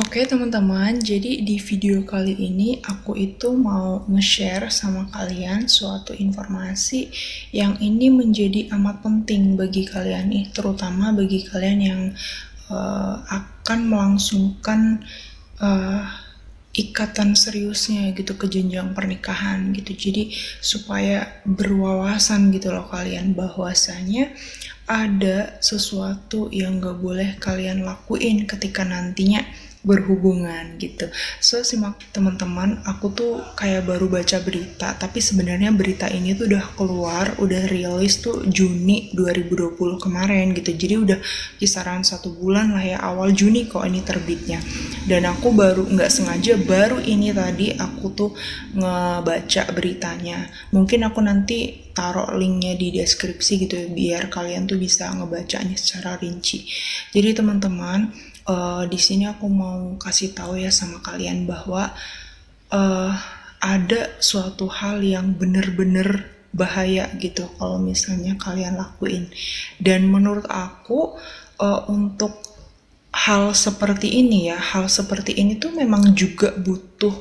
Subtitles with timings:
[0.00, 7.12] Oke teman-teman, jadi di video kali ini aku itu mau nge-share sama kalian suatu informasi
[7.52, 12.02] yang ini menjadi amat penting bagi kalian nih, terutama bagi kalian yang
[12.72, 15.04] uh, akan melangsungkan
[15.60, 16.08] uh,
[16.72, 19.92] ikatan seriusnya gitu ke jenjang pernikahan gitu.
[19.92, 20.32] Jadi
[20.64, 24.32] supaya berwawasan gitu loh kalian bahwasanya
[24.88, 29.44] ada sesuatu yang gak boleh kalian lakuin ketika nantinya
[29.80, 31.08] berhubungan gitu.
[31.40, 36.64] So simak teman-teman, aku tuh kayak baru baca berita, tapi sebenarnya berita ini tuh udah
[36.76, 40.70] keluar, udah rilis tuh Juni 2020 kemarin gitu.
[40.76, 41.18] Jadi udah
[41.56, 44.60] kisaran satu bulan lah ya awal Juni kok ini terbitnya.
[45.08, 48.30] Dan aku baru nggak sengaja baru ini tadi aku tuh
[48.76, 50.44] ngebaca beritanya.
[50.76, 56.16] Mungkin aku nanti taruh linknya di deskripsi gitu ya biar kalian tuh bisa ngebacanya secara
[56.16, 56.66] rinci.
[57.10, 58.10] Jadi teman-teman
[58.46, 61.92] uh, di sini aku mau kasih tahu ya sama kalian bahwa
[62.72, 63.12] uh,
[63.60, 69.30] ada suatu hal yang bener-bener bahaya gitu kalau misalnya kalian lakuin
[69.78, 71.14] dan menurut aku
[71.62, 72.42] uh, untuk
[73.14, 77.14] hal seperti ini ya hal seperti ini tuh memang juga butuh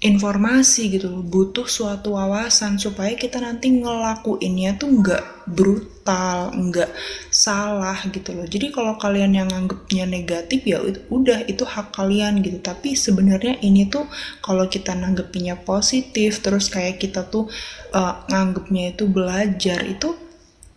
[0.00, 6.88] informasi gitu butuh suatu wawasan supaya kita nanti ngelakuinnya tuh nggak brutal nggak
[7.28, 8.48] salah gitu loh.
[8.48, 10.80] Jadi kalau kalian yang nganggapnya negatif ya
[11.12, 12.64] udah itu hak kalian gitu.
[12.64, 14.08] Tapi sebenarnya ini tuh
[14.40, 17.52] kalau kita nanggepnya positif terus kayak kita tuh
[17.92, 20.16] uh, nganggapnya itu belajar itu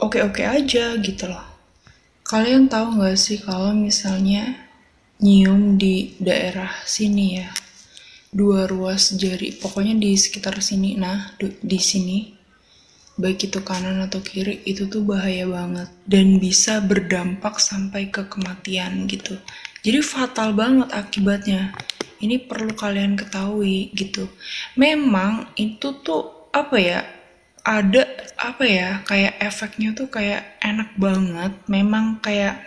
[0.00, 1.44] oke-oke aja gitu loh.
[2.24, 4.64] Kalian tahu nggak sih kalau misalnya
[5.20, 7.59] nyium di daerah sini ya
[8.30, 10.94] dua ruas jari pokoknya di sekitar sini.
[10.94, 12.18] Nah di sini
[13.20, 15.88] baik itu kanan atau kiri itu tuh bahaya banget.
[16.06, 19.36] Dan bisa berdampak sampai ke kematian gitu.
[19.82, 21.74] Jadi fatal banget akibatnya.
[22.20, 24.28] Ini perlu kalian ketahui gitu.
[24.76, 27.00] Memang itu tuh apa ya
[27.64, 28.02] ada
[28.40, 31.52] apa ya kayak efeknya tuh kayak enak banget.
[31.68, 32.60] Memang kayak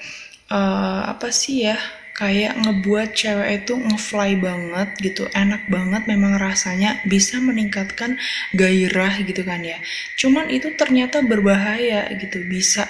[0.49, 1.77] uh, apa sih ya
[2.23, 8.15] kayak ngebuat cewek itu ngefly banget gitu enak banget memang rasanya bisa meningkatkan
[8.55, 9.83] gairah gitu kan ya
[10.15, 12.87] cuman itu ternyata berbahaya gitu bisa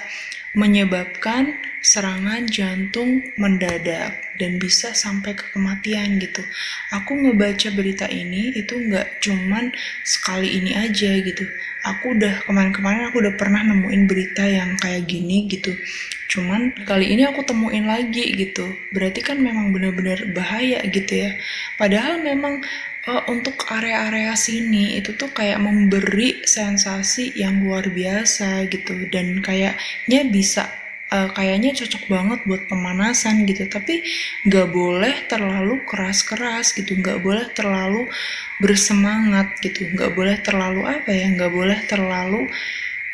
[0.54, 6.42] menyebabkan serangan jantung mendadak dan bisa sampai ke kematian gitu.
[6.90, 11.44] Aku ngebaca berita ini itu nggak cuman sekali ini aja gitu.
[11.84, 15.76] Aku udah kemarin-kemarin aku udah pernah nemuin berita yang kayak gini gitu.
[16.32, 18.72] Cuman kali ini aku temuin lagi gitu.
[18.90, 21.36] Berarti kan memang benar-benar bahaya gitu ya.
[21.76, 22.64] Padahal memang
[23.08, 30.20] uh, untuk area-area sini itu tuh kayak memberi sensasi yang luar biasa gitu dan kayaknya
[30.28, 30.83] bisa
[31.14, 33.70] uh, kayaknya cocok banget buat pemanasan gitu.
[33.70, 34.02] Tapi
[34.50, 36.98] nggak boleh terlalu keras-keras gitu.
[36.98, 38.10] Nggak boleh terlalu
[38.58, 39.86] bersemangat gitu.
[39.94, 41.26] Nggak boleh terlalu apa ya?
[41.30, 42.40] Nggak boleh terlalu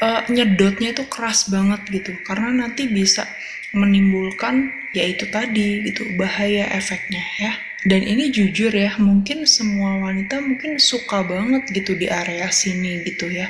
[0.01, 2.13] uh, nyedotnya itu keras banget gitu.
[2.25, 3.29] Karena nanti bisa
[3.77, 7.53] menimbulkan yaitu tadi gitu bahaya efeknya ya.
[7.81, 13.33] Dan ini jujur ya mungkin semua wanita mungkin suka banget gitu di area sini gitu
[13.33, 13.49] ya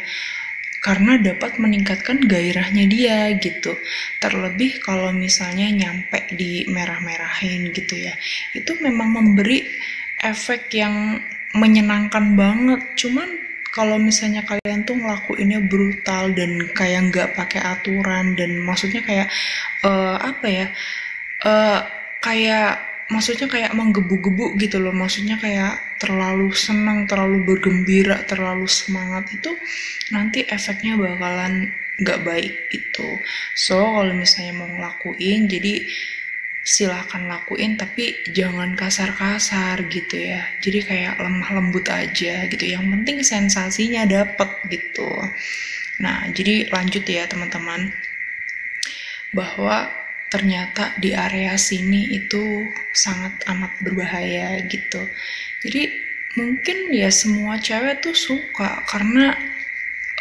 [0.81, 3.77] karena dapat meningkatkan gairahnya dia gitu.
[4.17, 8.17] Terlebih kalau misalnya nyampe di merah-merahin gitu ya.
[8.57, 9.69] Itu memang memberi
[10.17, 11.21] efek yang
[11.53, 12.81] menyenangkan banget.
[12.97, 13.29] Cuman
[13.71, 19.29] kalau misalnya kalian tuh ngelakuinnya brutal dan kayak nggak pakai aturan dan maksudnya kayak
[19.85, 20.67] uh, apa ya?
[21.45, 21.81] Uh,
[22.25, 22.81] kayak
[23.11, 29.53] maksudnya kayak menggebu-gebu gitu loh maksudnya kayak terlalu senang terlalu bergembira terlalu semangat itu
[30.09, 33.21] nanti efeknya bakalan nggak baik gitu.
[33.53, 35.85] So kalau misalnya mau ngelakuin jadi
[36.65, 40.41] silahkan lakuin tapi jangan kasar-kasar gitu ya.
[40.65, 42.65] Jadi kayak lemah lembut aja gitu.
[42.65, 45.13] Yang penting sensasinya dapet gitu.
[46.01, 47.93] Nah jadi lanjut ya teman-teman
[49.37, 50.00] bahwa
[50.31, 55.03] ternyata di area sini itu sangat amat berbahaya gitu.
[55.61, 55.91] Jadi
[56.39, 59.35] mungkin ya semua cewek tuh suka karena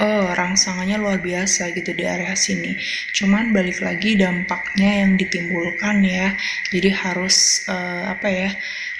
[0.02, 2.76] uh, rangsangannya luar biasa gitu di area sini.
[3.14, 6.34] Cuman balik lagi dampaknya yang ditimbulkan ya.
[6.74, 8.50] Jadi harus uh, apa ya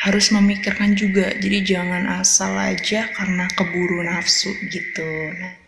[0.06, 1.34] harus memikirkan juga.
[1.36, 5.10] Jadi jangan asal aja karena keburu nafsu gitu.
[5.36, 5.60] Nah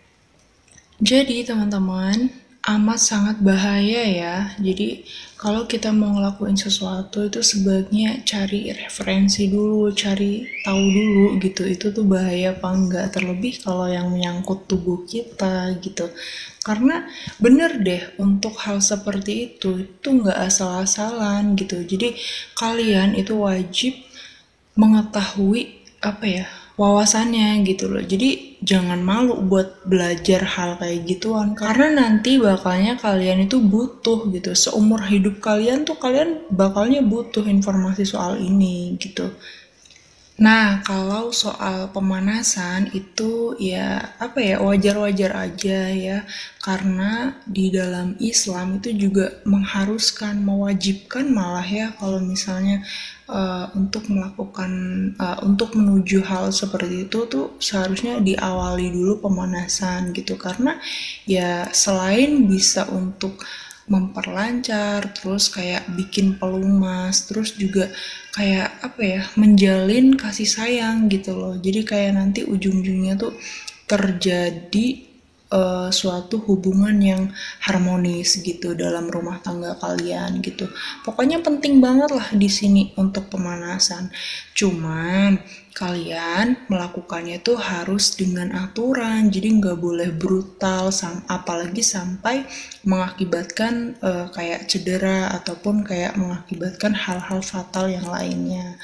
[1.01, 2.29] jadi teman-teman
[2.61, 4.35] amat sangat bahaya ya.
[4.61, 5.01] Jadi
[5.33, 11.65] kalau kita mau ngelakuin sesuatu itu sebaiknya cari referensi dulu, cari tahu dulu gitu.
[11.65, 13.05] Itu tuh bahaya apa enggak.
[13.17, 16.13] Terlebih kalau yang menyangkut tubuh kita gitu.
[16.61, 17.09] Karena
[17.41, 21.81] bener deh untuk hal seperti itu itu nggak asal-asalan gitu.
[21.81, 22.13] Jadi
[22.53, 23.97] kalian itu wajib
[24.77, 28.03] mengetahui apa ya wawasannya gitu loh.
[28.03, 34.51] Jadi jangan malu buat belajar hal kayak gituan karena nanti bakalnya kalian itu butuh gitu.
[34.56, 39.31] Seumur hidup kalian tuh kalian bakalnya butuh informasi soal ini gitu.
[40.41, 46.17] Nah, kalau soal pemanasan itu ya apa ya wajar-wajar aja ya.
[46.57, 52.81] Karena di dalam Islam itu juga mengharuskan, mewajibkan malah ya kalau misalnya
[53.29, 54.71] uh, untuk melakukan
[55.21, 60.41] uh, untuk menuju hal seperti itu tuh seharusnya diawali dulu pemanasan gitu.
[60.41, 60.81] Karena
[61.29, 63.45] ya selain bisa untuk
[63.91, 67.91] memperlancar terus kayak bikin pelumas terus juga
[68.31, 71.59] kayak apa ya menjalin kasih sayang gitu loh.
[71.59, 73.35] Jadi kayak nanti ujung-ujungnya tuh
[73.83, 75.10] terjadi
[75.51, 77.24] uh, suatu hubungan yang
[77.62, 80.71] harmonis gitu dalam rumah tangga kalian gitu.
[81.03, 84.09] Pokoknya penting banget lah di sini untuk pemanasan.
[84.56, 85.38] Cuman
[85.71, 92.44] kalian melakukannya tuh harus dengan aturan, jadi nggak boleh brutal, sam apalagi sampai
[92.83, 98.75] mengakibatkan uh, kayak cedera ataupun kayak mengakibatkan hal-hal fatal yang lainnya.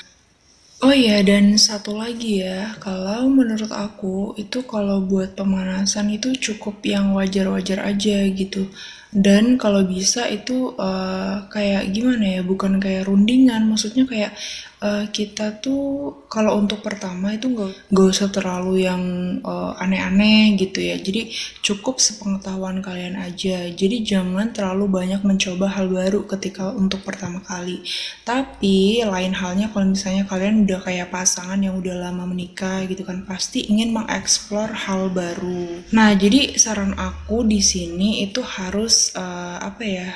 [0.85, 6.75] Oh iya, dan satu lagi ya, kalau menurut aku itu kalau buat pemanasan itu cukup
[6.85, 8.69] yang wajar-wajar aja gitu.
[9.09, 14.31] Dan kalau bisa itu uh, kayak gimana ya, bukan kayak rundingan, maksudnya kayak
[14.81, 19.03] uh, kita tuh kalau untuk pertama itu nggak nggak usah terlalu yang
[19.41, 20.97] uh, aneh-aneh gitu ya.
[20.99, 21.33] Jadi
[21.65, 23.69] cukup sepengetahuan kalian aja.
[23.71, 27.81] Jadi jangan terlalu banyak mencoba hal baru ketika untuk pertama kali.
[28.21, 33.25] Tapi lain halnya kalau misalnya kalian udah kayak pasangan yang udah lama menikah gitu kan
[33.25, 35.81] pasti ingin mengeksplor hal baru.
[35.93, 40.09] Nah jadi saran aku di sini itu harus uh, apa ya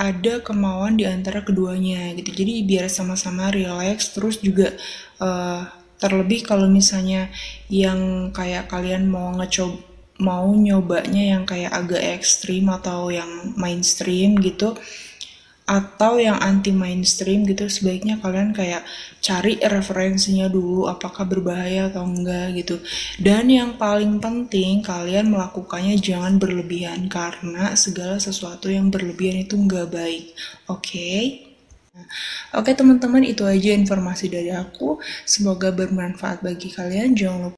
[0.00, 2.32] ada kemauan di antara keduanya gitu.
[2.32, 4.72] Jadi biar sama-sama relax terus juga
[5.20, 5.68] uh,
[6.00, 7.28] terlebih kalau misalnya
[7.68, 14.76] yang kayak kalian mau ngecoba mau nyobanya yang kayak agak ekstrim atau yang mainstream gitu
[15.70, 18.82] atau yang anti mainstream gitu sebaiknya kalian kayak
[19.22, 22.82] cari referensinya dulu apakah berbahaya atau enggak gitu
[23.22, 29.94] dan yang paling penting kalian melakukannya jangan berlebihan karena segala sesuatu yang berlebihan itu enggak
[29.94, 30.34] baik
[30.66, 31.50] oke okay?
[32.54, 34.98] Oke teman-teman itu aja informasi dari aku.
[35.26, 37.14] Semoga bermanfaat bagi kalian.
[37.14, 37.48] Jangan lupa